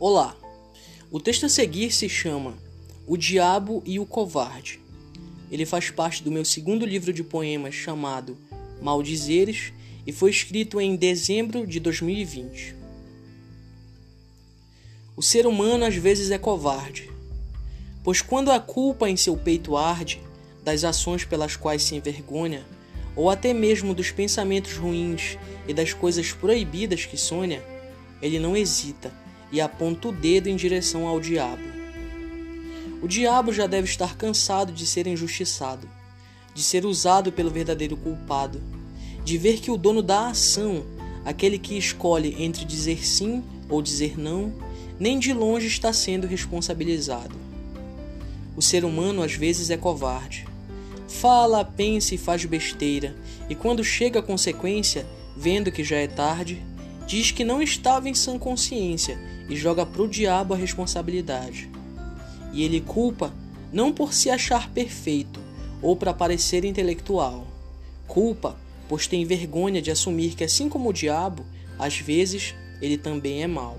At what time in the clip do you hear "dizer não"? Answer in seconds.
43.80-44.52